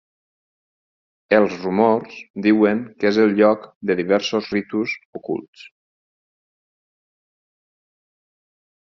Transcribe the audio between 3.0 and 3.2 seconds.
que és